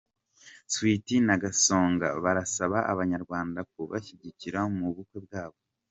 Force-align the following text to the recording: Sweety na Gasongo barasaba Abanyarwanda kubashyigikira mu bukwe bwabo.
Sweety 0.73 1.15
na 1.27 1.35
Gasongo 1.43 2.07
barasaba 2.23 2.77
Abanyarwanda 2.91 3.59
kubashyigikira 3.71 4.59
mu 4.77 4.87
bukwe 4.95 5.19
bwabo. 5.27 5.59